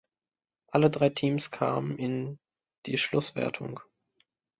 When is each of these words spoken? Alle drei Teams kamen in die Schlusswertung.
Alle 0.71 0.89
drei 0.89 1.09
Teams 1.09 1.51
kamen 1.51 1.95
in 1.99 2.39
die 2.87 2.97
Schlusswertung. 2.97 3.81